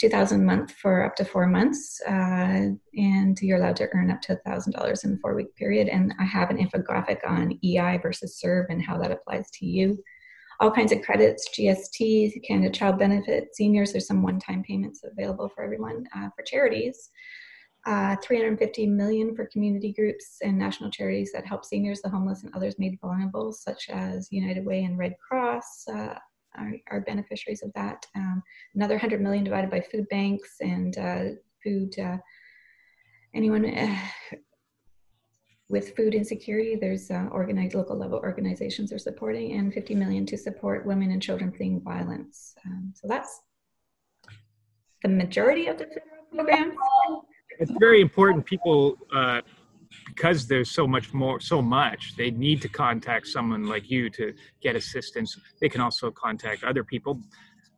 2000 0.00 0.44
month 0.44 0.72
for 0.72 1.04
up 1.04 1.14
to 1.14 1.24
four 1.24 1.46
months 1.46 2.00
uh, 2.08 2.68
and 2.96 3.38
you're 3.40 3.58
allowed 3.58 3.76
to 3.76 3.88
earn 3.94 4.10
up 4.10 4.20
to 4.20 4.36
$1000 4.44 5.04
in 5.04 5.12
a 5.12 5.16
four 5.18 5.36
week 5.36 5.54
period 5.54 5.86
and 5.86 6.12
i 6.18 6.24
have 6.24 6.50
an 6.50 6.58
infographic 6.58 7.18
on 7.24 7.56
ei 7.62 7.96
versus 7.98 8.40
CERB 8.44 8.66
and 8.70 8.82
how 8.82 8.98
that 8.98 9.12
applies 9.12 9.48
to 9.52 9.66
you 9.66 9.96
all 10.60 10.70
kinds 10.70 10.92
of 10.92 11.02
credits, 11.02 11.48
GST, 11.50 12.44
Canada 12.46 12.70
Child 12.70 12.98
Benefit, 12.98 13.54
seniors. 13.54 13.92
There's 13.92 14.06
some 14.06 14.22
one-time 14.22 14.62
payments 14.62 15.02
available 15.04 15.48
for 15.48 15.62
everyone 15.62 16.06
uh, 16.16 16.28
for 16.36 16.42
charities. 16.42 17.10
Uh, 17.86 18.16
350 18.22 18.86
million 18.86 19.36
for 19.36 19.46
community 19.52 19.92
groups 19.92 20.38
and 20.42 20.58
national 20.58 20.90
charities 20.90 21.30
that 21.32 21.46
help 21.46 21.64
seniors, 21.64 22.00
the 22.00 22.08
homeless, 22.08 22.42
and 22.42 22.54
others 22.54 22.78
made 22.78 22.98
vulnerable, 23.00 23.52
such 23.52 23.90
as 23.90 24.28
United 24.30 24.64
Way 24.64 24.84
and 24.84 24.96
Red 24.98 25.14
Cross. 25.18 25.84
Uh, 25.92 26.14
are, 26.56 26.72
are, 26.90 27.00
beneficiaries 27.00 27.62
of 27.62 27.72
that. 27.74 28.06
Um, 28.14 28.42
another 28.76 28.94
100 28.94 29.20
million 29.20 29.44
divided 29.44 29.70
by 29.70 29.80
food 29.80 30.06
banks 30.08 30.54
and 30.60 30.96
uh, 30.96 31.24
food. 31.62 31.98
Uh, 31.98 32.18
anyone 33.34 33.66
uh, 33.66 33.98
with 35.74 35.96
food 35.96 36.14
insecurity, 36.14 36.76
there's 36.76 37.10
uh, 37.10 37.26
organized 37.32 37.74
local 37.74 37.96
level 37.96 38.20
organizations 38.20 38.92
are 38.92 38.98
supporting, 39.08 39.58
and 39.58 39.74
50 39.74 39.96
million 39.96 40.24
to 40.26 40.36
support 40.38 40.86
women 40.86 41.10
and 41.10 41.20
children 41.20 41.50
fleeing 41.50 41.80
violence. 41.80 42.54
Um, 42.64 42.92
so 42.94 43.08
that's 43.08 43.40
the 45.02 45.08
majority 45.08 45.66
of 45.66 45.76
the 45.76 45.86
federal 45.86 46.26
programs. 46.32 46.76
It's 47.58 47.72
very 47.80 48.00
important. 48.00 48.46
People, 48.46 48.96
uh, 49.12 49.40
because 50.06 50.46
there's 50.46 50.70
so 50.70 50.86
much 50.86 51.12
more, 51.12 51.40
so 51.40 51.60
much, 51.60 52.14
they 52.16 52.30
need 52.30 52.62
to 52.62 52.68
contact 52.68 53.26
someone 53.26 53.66
like 53.66 53.90
you 53.90 54.08
to 54.10 54.32
get 54.62 54.76
assistance. 54.76 55.36
They 55.60 55.68
can 55.68 55.80
also 55.80 56.12
contact 56.12 56.62
other 56.62 56.84
people, 56.84 57.20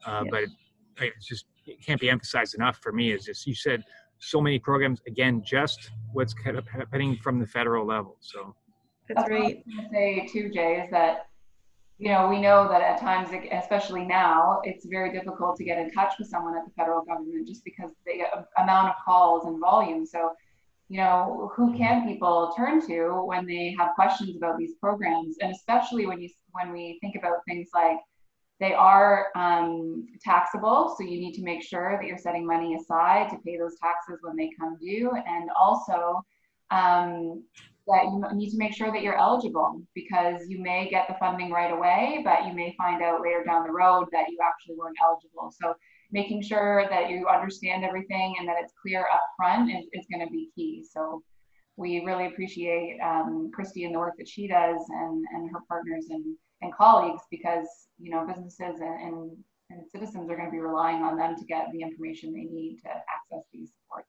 uh, 0.05 0.25
but 0.31 0.43
it, 0.43 0.51
it's 0.99 1.27
just 1.27 1.47
it 1.65 1.83
can't 1.83 2.01
be 2.01 2.11
emphasized 2.11 2.55
enough 2.55 2.77
for 2.83 2.93
me. 2.93 3.13
Is 3.13 3.25
just 3.25 3.47
you 3.47 3.55
said 3.55 3.83
so 4.19 4.41
many 4.41 4.59
programs 4.59 5.01
again 5.07 5.43
just 5.45 5.91
what's 6.13 6.35
happening 6.45 7.17
from 7.23 7.39
the 7.39 7.47
federal 7.47 7.87
level 7.87 8.17
so. 8.21 8.55
That's 9.09 9.31
right 9.31 9.65
to 9.65 9.89
say 9.93 10.29
too 10.33 10.51
jay 10.51 10.81
is 10.81 10.91
that 10.91 11.27
you 11.99 12.11
know, 12.11 12.29
we 12.29 12.41
know 12.41 12.69
that 12.69 12.83
at 12.83 13.01
times, 13.01 13.31
especially 13.53 14.05
now, 14.05 14.61
it's 14.65 14.85
very 14.85 15.13
difficult 15.13 15.57
to 15.57 15.65
get 15.65 15.79
in 15.79 15.91
touch 15.91 16.13
with 16.19 16.29
someone 16.29 16.57
at 16.57 16.65
the 16.65 16.71
federal 16.73 17.03
government 17.03 17.49
just 17.49 17.65
because 17.65 17.91
the 18.05 18.25
amount 18.63 18.89
of 18.89 18.95
calls 19.03 19.47
and 19.47 19.59
volume. 19.59 20.05
So, 20.05 20.33
you 20.89 20.99
know, 20.99 21.51
who 21.57 21.75
can 21.77 22.07
people 22.07 22.53
turn 22.55 22.87
to 22.87 23.23
when 23.25 23.47
they 23.47 23.75
have 23.79 23.95
questions 23.95 24.37
about 24.37 24.59
these 24.59 24.75
programs, 24.79 25.39
and 25.41 25.51
especially 25.51 26.07
when 26.07 26.21
you 26.21 26.29
when 26.53 26.71
we 26.71 26.99
think 27.01 27.17
about 27.17 27.39
things 27.49 27.69
like 27.75 27.99
they 28.59 28.73
are 28.73 29.27
um, 29.37 30.07
taxable, 30.25 30.95
so 30.97 31.05
you 31.05 31.21
need 31.21 31.35
to 31.35 31.43
make 31.43 31.63
sure 31.63 31.99
that 32.01 32.07
you're 32.07 32.17
setting 32.17 32.47
money 32.47 32.75
aside 32.75 33.29
to 33.31 33.37
pay 33.45 33.59
those 33.59 33.77
taxes 33.83 34.19
when 34.23 34.37
they 34.37 34.51
come 34.59 34.79
due, 34.81 35.11
and 35.27 35.51
also 35.59 36.25
um, 36.71 37.43
that 37.87 38.05
you 38.05 38.25
need 38.33 38.51
to 38.51 38.59
make 38.59 38.75
sure 38.75 38.91
that 38.91 39.03
you're 39.03 39.19
eligible 39.19 39.81
because 39.95 40.49
you 40.49 40.61
may 40.61 40.89
get 40.89 41.07
the 41.07 41.15
funding 41.21 41.51
right 41.51 41.73
away, 41.73 42.23
but 42.25 42.47
you 42.47 42.53
may 42.53 42.75
find 42.77 43.03
out 43.03 43.21
later 43.23 43.45
down 43.45 43.65
the 43.65 43.73
road 43.73 44.07
that 44.11 44.29
you 44.29 44.39
actually 44.43 44.75
weren't 44.77 44.97
eligible. 45.01 45.53
So 45.61 45.75
making 46.11 46.43
sure 46.43 46.87
that 46.91 47.11
you 47.11 47.29
understand 47.29 47.85
everything 47.85 48.37
and 48.39 48.49
that 48.49 48.57
it's 48.61 48.73
clear 48.81 49.01
up 49.13 49.23
front 49.37 49.71
is, 49.71 49.85
is 49.93 50.07
going 50.11 50.27
to 50.27 50.33
be 50.33 50.51
key. 50.55 50.85
So 50.91 51.23
we 51.77 52.03
really 52.05 52.27
appreciate 52.27 52.99
um, 53.05 53.51
Christy 53.53 53.85
and 53.85 53.95
the 53.95 53.99
work 53.99 54.15
that 54.19 54.29
she 54.29 54.49
does 54.49 54.81
and, 54.89 55.25
and 55.35 55.51
her 55.53 55.61
partners 55.69 56.07
and, 56.11 56.37
and 56.63 56.73
colleagues 56.75 57.23
because, 57.31 57.67
you 57.99 58.11
know, 58.11 58.27
businesses 58.27 58.81
and, 58.81 59.01
and, 59.01 59.37
and 59.71 59.87
citizens 59.91 60.31
are 60.31 60.37
going 60.37 60.49
to 60.49 60.53
be 60.53 60.59
relying 60.61 61.03
on 61.03 61.17
them 61.17 61.37
to 61.37 61.45
get 61.45 61.67
the 61.73 61.83
information 61.83 62.33
they 62.33 62.45
need 62.45 62.79
to 62.83 62.89
access 62.89 63.45
these 63.53 63.71
supports. 63.73 64.09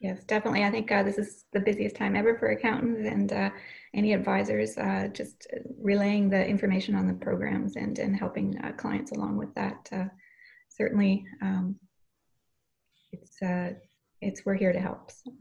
Yes, 0.00 0.24
definitely. 0.24 0.64
I 0.64 0.70
think 0.70 0.90
uh, 0.90 1.02
this 1.02 1.18
is 1.18 1.44
the 1.52 1.60
busiest 1.60 1.94
time 1.94 2.16
ever 2.16 2.38
for 2.38 2.48
accountants 2.48 3.06
and 3.06 3.30
uh, 3.32 3.50
any 3.92 4.14
advisors, 4.14 4.78
uh, 4.78 5.08
just 5.12 5.46
relaying 5.78 6.30
the 6.30 6.46
information 6.46 6.94
on 6.94 7.06
the 7.06 7.12
programs 7.12 7.76
and, 7.76 7.98
and 7.98 8.16
helping 8.16 8.58
uh, 8.64 8.72
clients 8.72 9.12
along 9.12 9.36
with 9.36 9.54
that. 9.56 9.88
Uh, 9.92 10.06
certainly, 10.70 11.26
um, 11.42 11.76
it's, 13.12 13.42
uh, 13.42 13.72
it's, 14.22 14.46
we're 14.46 14.54
here 14.54 14.72
to 14.72 14.80
help. 14.80 15.10
So. 15.10 15.32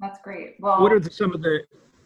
That's 0.00 0.18
great. 0.24 0.56
Well, 0.58 0.80
what 0.80 0.92
are 0.92 1.00
the, 1.00 1.10
some 1.10 1.34
of 1.34 1.42
the 1.42 1.60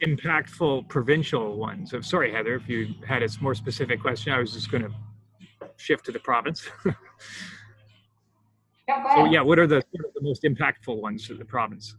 impactful 0.05 0.89
provincial 0.89 1.57
ones? 1.57 1.93
I'm 1.93 2.03
sorry, 2.03 2.33
Heather, 2.33 2.55
if 2.55 2.69
you 2.69 2.95
had 3.07 3.23
a 3.23 3.29
more 3.41 3.55
specific 3.55 4.01
question, 4.01 4.33
I 4.33 4.39
was 4.39 4.53
just 4.53 4.71
going 4.71 4.83
to 4.83 4.91
shift 5.77 6.05
to 6.07 6.13
the 6.13 6.21
province. 6.21 6.69
Yeah, 8.89 9.17
so 9.17 9.25
yeah, 9.25 9.41
what 9.41 9.59
are 9.59 9.67
the, 9.67 9.83
what 9.91 10.05
are 10.05 10.13
the 10.15 10.23
most 10.23 10.45
impactful 10.45 11.01
ones 11.01 11.27
to 11.27 11.35
the 11.35 11.45
province? 11.45 11.97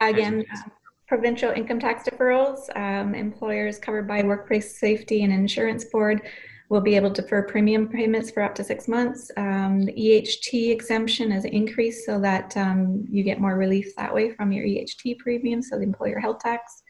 Again, 0.00 0.44
uh, 0.50 0.70
provincial 1.06 1.50
income 1.50 1.78
tax 1.78 2.04
deferrals. 2.04 2.74
Um, 2.76 3.14
employers 3.14 3.78
covered 3.78 4.08
by 4.08 4.22
Workplace 4.22 4.78
Safety 4.78 5.22
and 5.22 5.32
Insurance 5.32 5.84
Board 5.84 6.22
will 6.68 6.80
be 6.80 6.96
able 6.96 7.10
to 7.12 7.22
defer 7.22 7.42
premium 7.42 7.88
payments 7.88 8.30
for 8.30 8.42
up 8.42 8.54
to 8.56 8.64
six 8.64 8.88
months. 8.88 9.30
Um, 9.36 9.84
the 9.84 9.92
EHT 9.92 10.70
exemption 10.70 11.30
has 11.30 11.44
increased 11.44 12.04
so 12.04 12.20
that 12.20 12.56
um, 12.56 13.04
you 13.08 13.22
get 13.22 13.40
more 13.40 13.56
relief 13.56 13.94
that 13.96 14.12
way 14.12 14.30
from 14.30 14.52
your 14.52 14.66
EHT 14.66 15.18
premium, 15.18 15.62
so 15.62 15.76
the 15.76 15.84
employer 15.84 16.18
health 16.18 16.40
tax. 16.40 16.82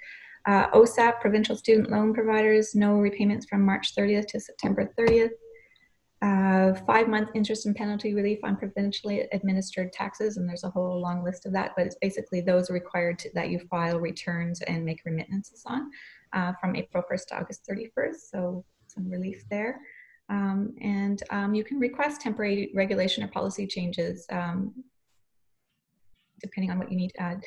Uh, 0.47 0.71
OSAP, 0.71 1.21
provincial 1.21 1.57
student 1.57 1.91
loan 1.91 2.15
providers, 2.15 2.75
no 2.75 2.95
repayments 2.95 3.47
from 3.47 3.63
March 3.63 3.95
30th 3.95 4.29
to 4.29 4.41
September 4.41 4.91
30th 4.99 5.31
uh, 6.23 6.73
five 6.87 7.09
month 7.09 7.29
interest 7.35 7.67
and 7.67 7.77
penalty 7.77 8.15
relief 8.15 8.39
on 8.43 8.57
provincially 8.57 9.21
administered 9.33 9.93
taxes, 9.93 10.37
and 10.37 10.49
there's 10.49 10.65
a 10.65 10.71
whole 10.71 10.99
long 11.01 11.23
list 11.23 11.45
of 11.45 11.53
that, 11.53 11.73
but 11.77 11.87
it's 11.87 11.97
basically 12.01 12.41
those 12.41 12.71
required 12.71 13.19
to, 13.19 13.31
that 13.35 13.51
you 13.51 13.59
file 13.71 14.01
returns 14.01 14.63
and 14.63 14.85
make 14.85 15.03
remittances 15.05 15.63
on 15.67 15.91
uh, 16.33 16.53
from 16.61 16.75
April 16.75 17.05
1st 17.11 17.27
to 17.27 17.37
August 17.37 17.69
31st. 17.71 18.17
So 18.31 18.65
some 18.97 19.11
relief 19.11 19.45
there. 19.51 19.81
Um, 20.29 20.75
and 20.81 21.23
um, 21.31 21.55
you 21.55 21.63
can 21.63 21.79
request 21.79 22.21
temporary 22.21 22.73
regulation 22.75 23.23
or 23.23 23.29
policy 23.29 23.67
changes 23.67 24.27
um, 24.33 24.75
depending 26.41 26.71
on 26.71 26.79
what 26.79 26.91
you 26.91 26.97
need 26.97 27.11
to 27.11 27.21
add 27.21 27.43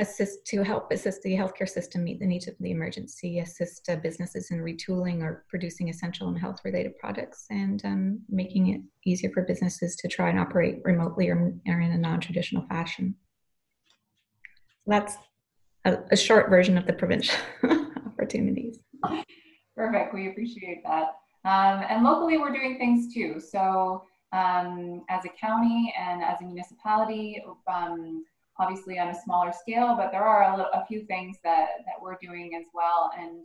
assist 0.00 0.46
to 0.46 0.62
help 0.62 0.90
assist 0.90 1.22
the 1.22 1.36
healthcare 1.36 1.68
system 1.68 2.04
meet 2.04 2.20
the 2.20 2.26
needs 2.26 2.48
of 2.48 2.54
the 2.60 2.70
emergency, 2.70 3.40
assist 3.40 3.88
uh, 3.88 3.96
businesses 3.96 4.50
in 4.50 4.58
retooling 4.58 5.22
or 5.22 5.44
producing 5.48 5.88
essential 5.88 6.28
and 6.28 6.38
health 6.38 6.60
related 6.64 6.96
products, 6.98 7.44
and 7.50 7.84
um, 7.84 8.20
making 8.28 8.68
it 8.68 8.80
easier 9.04 9.30
for 9.30 9.42
businesses 9.42 9.96
to 9.96 10.08
try 10.08 10.30
and 10.30 10.38
operate 10.38 10.78
remotely 10.84 11.28
or, 11.28 11.52
or 11.66 11.80
in 11.80 11.92
a 11.92 11.98
non 11.98 12.20
traditional 12.20 12.64
fashion. 12.68 13.14
That's 14.86 15.16
a, 15.84 15.98
a, 16.10 16.16
short 16.16 16.48
version 16.50 16.76
of 16.78 16.86
the 16.86 16.92
provincial 16.92 17.38
opportunities. 18.06 18.78
Perfect. 19.76 20.14
We 20.14 20.28
appreciate 20.28 20.82
that. 20.84 21.16
Um, 21.44 21.84
and 21.88 22.04
locally, 22.04 22.38
we're 22.38 22.52
doing 22.52 22.78
things 22.78 23.12
too. 23.14 23.40
So, 23.40 24.04
um, 24.32 25.02
as 25.08 25.24
a 25.24 25.28
county 25.30 25.92
and 25.98 26.22
as 26.22 26.40
a 26.40 26.44
municipality, 26.44 27.42
um, 27.66 28.24
obviously 28.58 28.98
on 28.98 29.08
a 29.08 29.22
smaller 29.24 29.52
scale, 29.52 29.96
but 29.96 30.12
there 30.12 30.22
are 30.22 30.52
a, 30.52 30.56
little, 30.56 30.70
a 30.72 30.84
few 30.86 31.04
things 31.06 31.38
that, 31.42 31.68
that 31.86 31.94
we're 32.00 32.16
doing 32.20 32.54
as 32.60 32.66
well. 32.74 33.10
And 33.18 33.44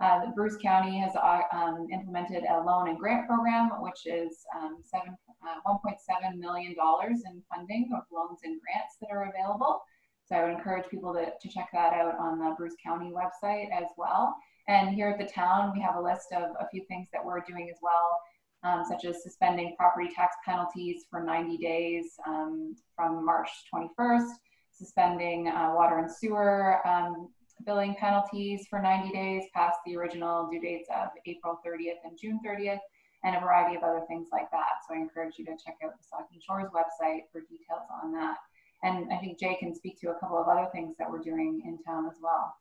uh, 0.00 0.32
Bruce 0.34 0.56
County 0.56 0.98
has 0.98 1.14
uh, 1.14 1.42
um, 1.52 1.86
implemented 1.92 2.44
a 2.50 2.60
loan 2.60 2.88
and 2.88 2.98
grant 2.98 3.28
program, 3.28 3.70
which 3.80 4.06
is 4.06 4.44
um, 4.56 4.78
seven, 4.82 5.16
uh, 5.46 5.70
$1.7 5.70 6.38
million 6.38 6.72
in 6.72 7.42
funding 7.54 7.90
of 7.94 8.02
loans 8.12 8.40
and 8.42 8.60
grants 8.60 8.96
that 9.00 9.10
are 9.12 9.30
available. 9.30 9.82
So 10.26 10.36
I 10.36 10.44
would 10.44 10.54
encourage 10.54 10.88
people 10.90 11.12
to, 11.12 11.26
to 11.40 11.48
check 11.48 11.68
that 11.72 11.92
out 11.92 12.18
on 12.18 12.38
the 12.38 12.54
Bruce 12.56 12.74
County 12.82 13.12
website 13.12 13.68
as 13.70 13.88
well. 13.96 14.36
And 14.68 14.94
here 14.94 15.08
at 15.08 15.18
the 15.18 15.30
town, 15.30 15.72
we 15.74 15.80
have 15.82 15.96
a 15.96 16.00
list 16.00 16.32
of 16.32 16.50
a 16.58 16.68
few 16.70 16.84
things 16.86 17.08
that 17.12 17.24
we're 17.24 17.40
doing 17.40 17.68
as 17.70 17.78
well, 17.82 18.18
um, 18.62 18.84
such 18.88 19.04
as 19.04 19.22
suspending 19.22 19.74
property 19.76 20.10
tax 20.14 20.36
penalties 20.44 21.04
for 21.10 21.22
90 21.22 21.58
days 21.58 22.14
um, 22.26 22.74
from 22.96 23.24
March 23.24 23.50
21st, 23.72 24.30
suspending 24.72 25.48
uh, 25.48 25.72
water 25.74 25.98
and 25.98 26.10
sewer 26.10 26.86
um, 26.86 27.28
billing 27.66 27.94
penalties 27.96 28.66
for 28.68 28.80
90 28.80 29.12
days 29.12 29.44
past 29.54 29.78
the 29.86 29.96
original 29.96 30.48
due 30.50 30.60
dates 30.60 30.88
of 30.94 31.08
April 31.26 31.60
30th 31.64 32.00
and 32.04 32.18
June 32.18 32.40
30th, 32.44 32.80
and 33.22 33.36
a 33.36 33.40
variety 33.40 33.76
of 33.76 33.82
other 33.82 34.02
things 34.08 34.28
like 34.32 34.50
that. 34.50 34.80
So 34.86 34.94
I 34.94 34.98
encourage 34.98 35.38
you 35.38 35.44
to 35.46 35.52
check 35.52 35.76
out 35.84 35.92
the 35.98 36.04
Saugeen 36.04 36.42
Shores 36.42 36.70
website 36.74 37.22
for 37.32 37.40
details 37.40 37.86
on 38.02 38.12
that. 38.12 38.36
And 38.82 39.10
I 39.12 39.16
think 39.18 39.38
Jay 39.38 39.56
can 39.58 39.74
speak 39.74 39.98
to 40.00 40.10
a 40.10 40.14
couple 40.18 40.38
of 40.38 40.48
other 40.48 40.68
things 40.72 40.96
that 40.98 41.10
we're 41.10 41.22
doing 41.22 41.62
in 41.64 41.82
town 41.82 42.06
as 42.06 42.16
well. 42.22 42.54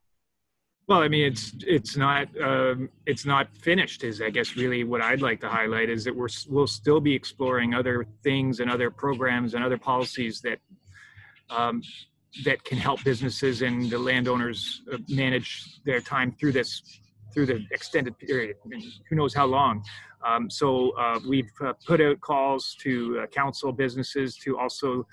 Well, 0.87 1.01
I 1.01 1.07
mean, 1.07 1.25
it's 1.25 1.53
it's 1.65 1.95
not 1.95 2.27
um, 2.41 2.89
it's 3.05 3.25
not 3.25 3.47
finished. 3.57 4.03
Is 4.03 4.21
I 4.21 4.29
guess 4.29 4.57
really 4.57 4.83
what 4.83 5.01
I'd 5.01 5.21
like 5.21 5.39
to 5.41 5.49
highlight 5.49 5.89
is 5.89 6.03
that 6.03 6.15
we're 6.15 6.27
we'll 6.49 6.67
still 6.67 6.99
be 6.99 7.13
exploring 7.13 7.73
other 7.73 8.05
things 8.21 8.59
and 8.59 8.69
other 8.69 8.91
programs 8.91 9.53
and 9.53 9.63
other 9.63 9.77
policies 9.77 10.41
that 10.41 10.59
um, 11.49 11.81
that 12.43 12.63
can 12.63 12.77
help 12.77 13.03
businesses 13.03 13.61
and 13.61 13.89
the 13.89 13.97
landowners 13.97 14.81
uh, 14.91 14.97
manage 15.07 15.81
their 15.85 16.01
time 16.01 16.31
through 16.31 16.51
this 16.51 16.81
through 17.33 17.45
the 17.45 17.65
extended 17.71 18.17
period 18.17 18.55
who 19.09 19.15
knows 19.15 19.33
how 19.33 19.45
long 19.45 19.83
um, 20.25 20.49
so 20.49 20.91
uh, 20.91 21.19
we've 21.27 21.51
uh, 21.63 21.73
put 21.85 22.01
out 22.01 22.19
calls 22.21 22.75
to 22.79 23.19
uh, 23.19 23.27
council 23.27 23.71
businesses 23.71 24.35
to 24.37 24.57
also 24.57 25.05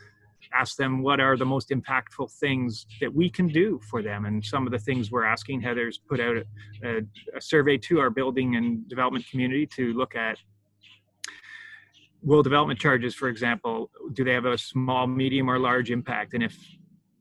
ask 0.52 0.76
them 0.76 1.02
what 1.02 1.20
are 1.20 1.36
the 1.36 1.44
most 1.44 1.70
impactful 1.70 2.30
things 2.40 2.86
that 3.00 3.12
we 3.12 3.30
can 3.30 3.48
do 3.48 3.80
for 3.88 4.02
them 4.02 4.24
and 4.24 4.44
some 4.44 4.66
of 4.66 4.72
the 4.72 4.78
things 4.78 5.10
we're 5.10 5.24
asking 5.24 5.60
heather's 5.60 5.98
put 5.98 6.18
out 6.20 6.36
a, 6.36 6.44
a, 6.84 7.00
a 7.36 7.40
survey 7.40 7.76
to 7.78 8.00
our 8.00 8.10
building 8.10 8.56
and 8.56 8.88
development 8.88 9.24
community 9.30 9.66
to 9.66 9.92
look 9.92 10.16
at 10.16 10.36
will 12.22 12.42
development 12.42 12.78
charges, 12.78 13.14
for 13.14 13.28
example, 13.28 13.90
do 14.12 14.24
they 14.24 14.32
have 14.32 14.44
a 14.44 14.58
small, 14.58 15.06
medium, 15.06 15.48
or 15.48 15.58
large 15.58 15.90
impact? 15.90 16.34
And 16.34 16.42
if 16.42 16.56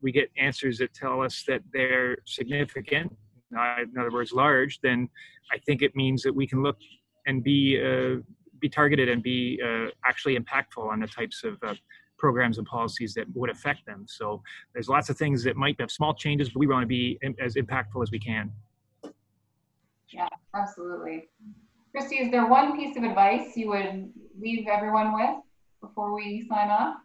we 0.02 0.12
get 0.12 0.30
answers 0.38 0.78
that 0.80 0.94
tell 0.94 1.22
us 1.22 1.44
that 1.48 1.62
they're 1.74 2.18
significant, 2.26 3.16
uh, 3.58 3.76
in 3.84 3.98
other 4.00 4.12
words, 4.12 4.32
large, 4.32 4.80
then 4.82 5.10
I 5.52 5.58
think 5.60 5.82
it 5.82 5.96
means 5.96 6.22
that 6.24 6.34
we 6.34 6.48
can 6.48 6.62
look 6.62 6.78
and 7.26 7.44
be 7.44 7.82
uh, 7.82 8.22
be 8.60 8.70
targeted 8.70 9.08
and 9.08 9.24
be 9.24 9.60
uh, 9.66 9.90
actually 10.06 10.38
impactful 10.38 10.86
on 10.86 11.00
the 11.00 11.08
types 11.08 11.44
of 11.46 11.58
uh, 11.64 11.74
programs 12.20 12.58
and 12.58 12.68
policies 12.68 13.14
that 13.16 13.26
would 13.34 13.50
affect 13.50 13.86
them. 13.86 14.06
So 14.08 14.44
there's 14.74 14.90
lots 14.90 15.10
of 15.10 15.18
things 15.18 15.44
that 15.44 15.56
might 15.56 15.80
have 15.80 15.90
small 15.90 16.14
changes, 16.14 16.50
but 16.50 16.60
we 16.60 16.68
want 16.68 16.84
to 16.84 16.88
be 16.88 17.18
as 17.40 17.56
impactful 17.56 18.04
as 18.04 18.12
we 18.12 18.20
can. 18.20 18.52
Yeah, 20.12 20.28
absolutely. 20.56 21.30
Christy, 21.92 22.18
is 22.18 22.32
there 22.32 22.48
one 22.48 22.78
piece 22.78 22.96
of 22.98 23.04
advice 23.04 23.56
you 23.56 23.70
would 23.70 24.12
leave 24.40 24.68
everyone 24.68 25.14
with 25.14 25.38
before 25.82 26.14
we 26.14 26.46
sign 26.48 26.70
off? 26.70 26.98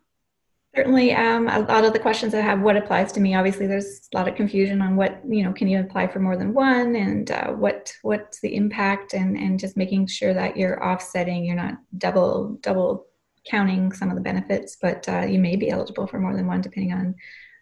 Certainly, 0.75 1.15
um, 1.15 1.47
a 1.47 1.61
lot 1.61 1.85
of 1.85 1.93
the 1.93 2.01
questions 2.01 2.35
I 2.35 2.41
have, 2.41 2.61
what 2.61 2.77
applies 2.77 3.13
to 3.13 3.21
me? 3.21 3.37
Obviously, 3.37 3.69
there's 3.69 4.09
a 4.13 4.19
lot 4.19 4.27
of 4.27 4.35
confusion 4.35 4.83
on 4.83 4.97
what 4.97 5.21
you 5.29 5.45
know. 5.45 5.53
Can 5.53 5.69
you 5.69 5.79
apply 5.79 6.09
for 6.09 6.19
more 6.19 6.37
than 6.37 6.53
one, 6.53 6.97
and 6.97 7.31
uh, 7.31 7.53
what 7.53 7.93
what's 8.03 8.41
the 8.41 8.57
impact, 8.57 9.15
and 9.15 9.37
and 9.37 9.61
just 9.61 9.77
making 9.77 10.09
sure 10.09 10.35
that 10.35 10.57
you're 10.57 10.85
offsetting, 10.85 11.45
you're 11.45 11.55
not 11.55 11.75
double 11.99 12.59
double 12.61 13.07
counting 13.49 13.93
some 13.93 14.11
of 14.11 14.17
the 14.17 14.23
benefits, 14.23 14.77
but 14.81 15.09
uh, 15.09 15.21
you 15.23 15.39
may 15.39 15.57
be 15.57 15.71
eligible 15.71 16.07
for 16.07 16.19
more 16.19 16.35
than 16.35 16.47
one 16.47 16.61
depending 16.61 16.93
on 16.93 17.15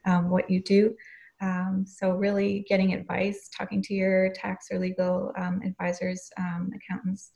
um, 0.04 0.30
what 0.30 0.48
you 0.50 0.62
do. 0.62 0.94
Um, 1.40 1.84
so 1.86 2.12
really 2.12 2.64
getting 2.68 2.94
advice, 2.94 3.48
talking 3.56 3.82
to 3.82 3.94
your 3.94 4.30
tax 4.32 4.68
or 4.70 4.78
legal 4.78 5.32
um, 5.36 5.60
advisors, 5.64 6.30
um, 6.38 6.70
accountants. 6.74 7.32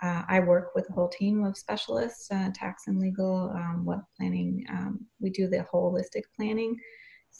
Uh, 0.00 0.22
I 0.28 0.38
work 0.38 0.76
with 0.76 0.88
a 0.88 0.92
whole 0.92 1.08
team 1.08 1.42
of 1.42 1.56
specialists, 1.56 2.30
uh, 2.30 2.50
tax 2.54 2.84
and 2.86 3.00
legal, 3.00 3.50
um, 3.54 3.84
wealth 3.84 4.04
planning. 4.16 4.64
Um, 4.70 5.00
we 5.20 5.30
do 5.30 5.48
the 5.48 5.66
holistic 5.72 6.22
planning. 6.36 6.76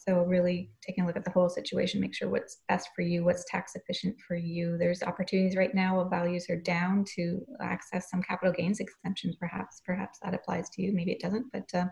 So 0.06 0.22
really 0.22 0.70
taking 0.80 1.04
a 1.04 1.06
look 1.06 1.16
at 1.16 1.24
the 1.24 1.30
whole 1.30 1.48
situation, 1.48 2.00
make 2.00 2.14
sure 2.14 2.28
what's 2.28 2.58
best 2.68 2.88
for 2.94 3.02
you, 3.02 3.24
what's 3.24 3.44
tax 3.44 3.74
efficient 3.74 4.16
for 4.26 4.36
you. 4.36 4.78
There's 4.78 5.02
opportunities 5.02 5.56
right 5.56 5.74
now 5.74 5.96
while 5.96 6.08
values 6.08 6.48
are 6.48 6.60
down 6.60 7.04
to 7.16 7.40
access 7.60 8.10
some 8.10 8.22
capital 8.22 8.52
gains 8.52 8.80
exemptions, 8.80 9.36
perhaps. 9.36 9.82
Perhaps 9.84 10.18
that 10.22 10.34
applies 10.34 10.70
to 10.70 10.82
you. 10.82 10.92
Maybe 10.92 11.12
it 11.12 11.20
doesn't, 11.20 11.46
but 11.52 11.68
uh, 11.74 11.86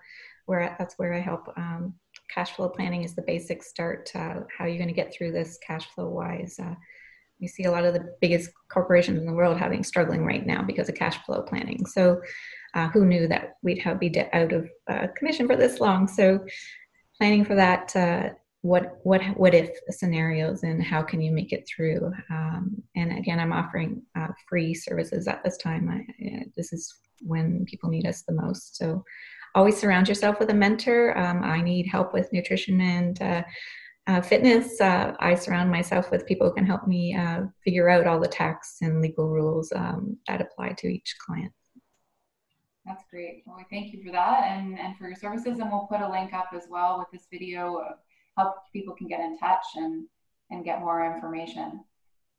where 0.46 0.76
that's 0.78 0.94
where 0.98 1.14
I 1.14 1.20
help 1.20 1.48
um, 1.56 1.94
cash 2.32 2.52
flow 2.52 2.68
planning 2.68 3.02
is 3.02 3.14
the 3.14 3.22
basic 3.22 3.62
start. 3.62 4.10
Uh, 4.14 4.40
how 4.56 4.64
are 4.64 4.68
you 4.68 4.78
going 4.78 4.88
to 4.88 4.94
get 4.94 5.12
through 5.12 5.32
this 5.32 5.58
cash 5.66 5.86
flow 5.94 6.08
wise? 6.08 6.58
Uh, 6.58 6.74
we 7.40 7.46
see 7.46 7.64
a 7.64 7.70
lot 7.70 7.84
of 7.84 7.92
the 7.92 8.14
biggest 8.20 8.50
corporations 8.70 9.18
in 9.18 9.26
the 9.26 9.32
world 9.32 9.58
having 9.58 9.84
struggling 9.84 10.24
right 10.24 10.46
now 10.46 10.62
because 10.62 10.88
of 10.88 10.94
cash 10.94 11.18
flow 11.24 11.42
planning. 11.42 11.84
So, 11.86 12.20
uh, 12.74 12.88
who 12.88 13.04
knew 13.04 13.26
that 13.28 13.54
we'd 13.62 13.78
have 13.78 14.00
be 14.00 14.14
out 14.32 14.52
of 14.52 14.68
uh, 14.88 15.08
commission 15.16 15.46
for 15.46 15.56
this 15.56 15.80
long? 15.80 16.08
So, 16.08 16.40
planning 17.18 17.44
for 17.44 17.54
that. 17.54 17.94
Uh, 17.96 18.30
what 18.62 18.98
what 19.04 19.22
what 19.36 19.54
if 19.54 19.70
scenarios 19.90 20.64
and 20.64 20.82
how 20.82 21.02
can 21.02 21.20
you 21.20 21.30
make 21.30 21.52
it 21.52 21.68
through? 21.68 22.12
Um, 22.30 22.82
and 22.96 23.16
again, 23.16 23.38
I'm 23.38 23.52
offering 23.52 24.02
uh, 24.18 24.28
free 24.48 24.74
services 24.74 25.28
at 25.28 25.44
this 25.44 25.56
time. 25.56 25.88
I, 25.88 26.44
this 26.56 26.72
is 26.72 26.92
when 27.20 27.64
people 27.66 27.88
need 27.88 28.06
us 28.06 28.22
the 28.22 28.34
most. 28.34 28.76
So 28.76 29.04
always 29.54 29.78
surround 29.78 30.08
yourself 30.08 30.38
with 30.38 30.50
a 30.50 30.54
mentor. 30.54 31.16
Um, 31.16 31.42
I 31.42 31.62
need 31.62 31.86
help 31.86 32.12
with 32.12 32.32
nutrition 32.32 32.80
and 32.80 33.22
uh, 33.22 33.42
uh, 34.06 34.20
fitness. 34.20 34.80
Uh, 34.80 35.14
I 35.18 35.34
surround 35.34 35.70
myself 35.70 36.10
with 36.10 36.26
people 36.26 36.48
who 36.48 36.54
can 36.54 36.66
help 36.66 36.86
me 36.86 37.16
uh, 37.16 37.42
figure 37.64 37.88
out 37.88 38.06
all 38.06 38.20
the 38.20 38.28
tax 38.28 38.76
and 38.82 39.00
legal 39.00 39.28
rules 39.28 39.72
um, 39.74 40.16
that 40.28 40.40
apply 40.40 40.74
to 40.78 40.88
each 40.88 41.16
client. 41.24 41.52
That's 42.86 43.04
great. 43.10 43.42
Well, 43.44 43.56
we 43.56 43.64
thank 43.68 43.92
you 43.92 44.02
for 44.02 44.12
that 44.12 44.44
and, 44.44 44.78
and 44.78 44.96
for 44.96 45.08
your 45.08 45.16
services. 45.16 45.58
And 45.58 45.70
we'll 45.70 45.88
put 45.90 46.00
a 46.00 46.08
link 46.08 46.32
up 46.32 46.50
as 46.54 46.64
well 46.70 46.98
with 46.98 47.08
this 47.12 47.26
video 47.30 47.78
of 47.78 47.96
how 48.36 48.54
people 48.72 48.94
can 48.94 49.08
get 49.08 49.20
in 49.20 49.36
touch 49.38 49.64
and, 49.74 50.06
and 50.50 50.64
get 50.64 50.80
more 50.80 51.12
information. 51.12 51.80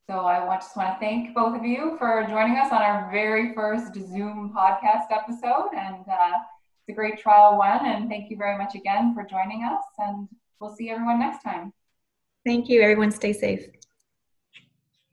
So 0.08 0.20
I 0.20 0.56
just 0.56 0.74
want 0.74 0.94
to 0.94 0.98
thank 0.98 1.34
both 1.34 1.54
of 1.54 1.64
you 1.66 1.96
for 1.98 2.24
joining 2.26 2.56
us 2.56 2.72
on 2.72 2.80
our 2.80 3.10
very 3.12 3.54
first 3.54 3.92
Zoom 3.94 4.54
podcast 4.56 5.08
episode. 5.10 5.68
And 5.76 6.04
uh, 6.10 6.38
it's 6.80 6.88
a 6.88 6.92
great 6.92 7.18
trial 7.18 7.58
one. 7.58 7.84
And 7.84 8.08
thank 8.08 8.30
you 8.30 8.38
very 8.38 8.56
much 8.56 8.74
again 8.74 9.14
for 9.14 9.24
joining 9.24 9.64
us. 9.64 9.82
And 9.98 10.28
we'll 10.60 10.74
see 10.74 10.88
everyone 10.88 11.20
next 11.20 11.42
time. 11.42 11.74
Thank 12.46 12.70
you. 12.70 12.80
Everyone 12.80 13.10
stay 13.10 13.34
safe. 13.34 13.66